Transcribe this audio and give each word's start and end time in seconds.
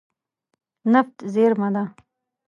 نفت 0.91 1.17
زیرمه 1.33 1.69
ده. 1.75 1.83